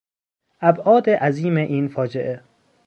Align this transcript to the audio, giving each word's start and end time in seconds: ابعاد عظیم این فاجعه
ابعاد 0.61 1.09
عظیم 1.09 1.57
این 1.57 1.87
فاجعه 1.87 2.43